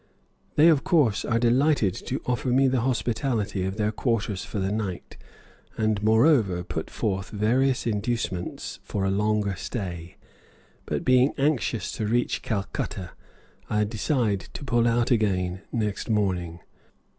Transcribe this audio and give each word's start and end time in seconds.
They, 0.55 0.67
of 0.67 0.83
course, 0.83 1.23
are 1.25 1.37
delighted 1.37 1.93
to 1.93 2.23
offer 2.25 2.47
me 2.47 2.67
the 2.67 2.79
hospitality 2.81 3.63
of 3.65 3.77
their 3.77 3.91
quarters 3.91 4.43
for 4.43 4.57
the 4.57 4.71
night, 4.71 5.15
and, 5.77 6.01
moreover, 6.01 6.63
put 6.63 6.89
forth 6.89 7.29
various 7.29 7.85
inducements 7.85 8.79
for 8.81 9.05
a 9.05 9.11
longer 9.11 9.53
stay; 9.55 10.17
but 10.87 11.05
being 11.05 11.33
anxious 11.37 11.91
to 11.91 12.07
reach 12.07 12.41
Calcutta, 12.41 13.11
I 13.69 13.83
decide 13.83 14.39
to 14.55 14.63
pull 14.65 14.87
out 14.87 15.11
again 15.11 15.61
next 15.71 16.09
morning. 16.09 16.61